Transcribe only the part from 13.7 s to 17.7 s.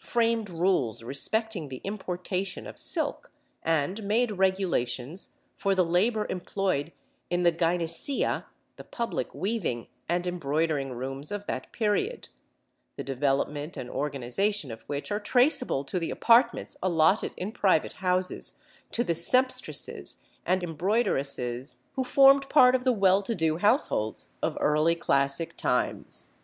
and organisation of which are traceable to the apartments allotted in